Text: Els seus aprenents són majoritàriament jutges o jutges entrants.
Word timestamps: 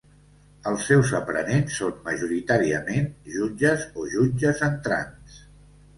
Els 0.69 0.85
seus 0.91 1.11
aprenents 1.17 1.75
són 1.81 2.01
majoritàriament 2.09 3.07
jutges 3.35 3.87
o 4.01 4.07
jutges 4.15 4.65
entrants. 4.73 5.37